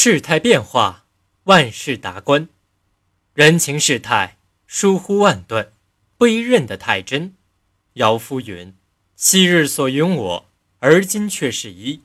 [0.00, 1.06] 世态变化，
[1.46, 2.48] 万事达观。
[3.34, 5.72] 人情世态疏忽万端，
[6.16, 7.34] 不一认得太真。
[7.94, 8.76] 尧夫云
[9.16, 10.48] ：“昔日所云我，
[10.78, 12.02] 而今却是一。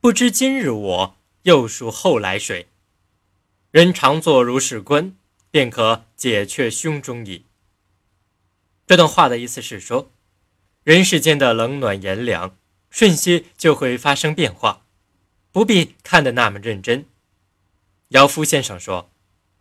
[0.00, 2.66] 不知今日我，又属后来谁？”
[3.70, 5.14] 人常作如是观，
[5.52, 7.44] 便可解却胸中疑。
[8.84, 10.10] 这段话的意思是说，
[10.82, 12.56] 人世间的冷暖炎凉，
[12.90, 14.84] 瞬息就会发生变化，
[15.52, 17.06] 不必看得那么认真。
[18.08, 19.10] 姚夫先生说：“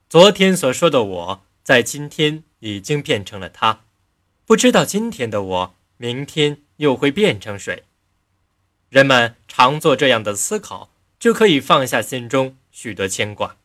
[0.09, 3.81] 昨天所说的我在今天已经变成了他，
[4.45, 7.83] 不知道今天的我明天又会变成谁。”
[8.89, 13.57] 人们常做这样的思考，就可以放下心中许多牵挂。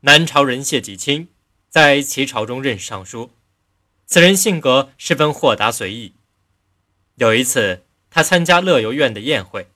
[0.00, 1.28] 南朝人谢己清
[1.68, 3.32] 在齐朝中任尚书，
[4.06, 6.14] 此人性格十分豁达随意。
[7.16, 9.68] 有一次，他参加乐游院的宴会，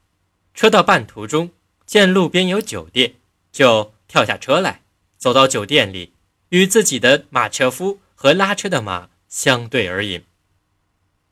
[0.54, 1.50] 车到半途中，
[1.84, 3.16] 见路边有酒店。
[3.52, 4.82] 就跳下车来，
[5.18, 6.12] 走到酒店里，
[6.50, 10.24] 与自己的马车夫和拉车的马相对而饮。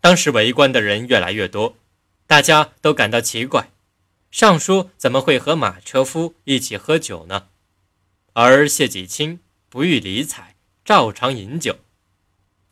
[0.01, 1.77] 当时围观的人越来越多，
[2.27, 3.71] 大家都感到奇怪：
[4.31, 7.49] 尚书怎么会和马车夫一起喝酒呢？
[8.33, 11.79] 而谢己清不予理睬，照常饮酒。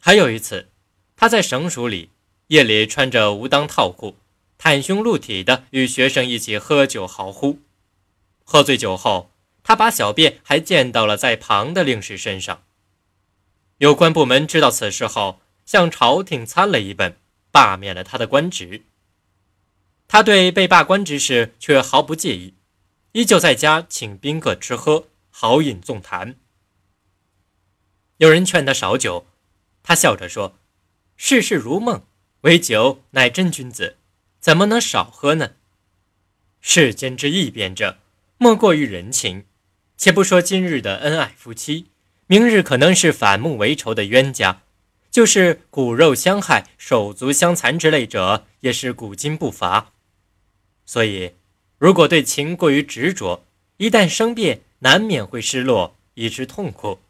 [0.01, 0.69] 还有一次，
[1.17, 2.11] 他在省署里，
[2.49, 4.17] 夜里穿着无裆套裤，
[4.59, 7.59] 袒胸露体的与学生一起喝酒豪呼。
[8.45, 9.31] 喝醉酒后。
[9.67, 12.63] 他把小便还溅到了在旁的令士身上。
[13.79, 17.17] 有关部门知道此事后，向朝廷参了一本，
[17.51, 18.85] 罢免了他的官职。
[20.07, 22.55] 他对被罢官之事却毫不介意，
[23.11, 26.37] 依旧在家请宾客吃喝，豪饮纵谈。
[28.19, 29.27] 有人劝他少酒，
[29.83, 30.61] 他笑着说
[31.19, 32.07] ：“世事如梦，
[32.43, 33.97] 唯酒乃真君子，
[34.39, 35.55] 怎么能少喝呢？
[36.61, 37.99] 世间之易变者，
[38.39, 39.45] 莫过于人情。”
[39.97, 41.87] 且不说今日的恩爱夫妻，
[42.27, 44.63] 明日可能是反目为仇的冤家，
[45.11, 49.93] 就是骨肉相害、手足相残之类者，也是古今不乏。
[50.85, 51.33] 所以，
[51.79, 53.45] 如果对情过于执着，
[53.79, 57.01] 一旦生变，难免会失落，以致痛苦。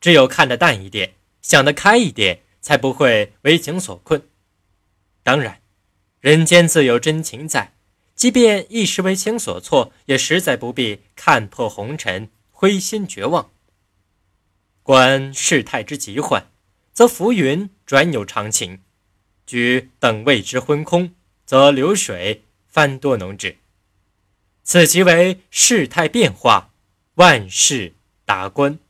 [0.00, 4.22] 只有看得淡一点，想得开一点，才不会为情所困。
[5.22, 5.60] 当然，
[6.20, 7.74] 人间自有真情在。
[8.18, 13.52] 即便一时为情所措，也实在不必看破红尘，灰心绝望。
[14.82, 16.50] 观世态之极幻，
[16.92, 18.78] 则浮云转有常情；
[19.46, 21.14] 举等位之昏空，
[21.46, 23.58] 则流水翻多能止。
[24.64, 26.72] 此即为世态变化，
[27.14, 28.80] 万事达观。